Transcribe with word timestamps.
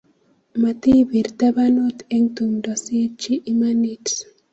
Matipir 0.61 1.27
tabanut 1.39 1.97
eng' 2.15 2.31
tumdo 2.35 2.71
siitchi 2.83 3.33
imanit 3.51 4.05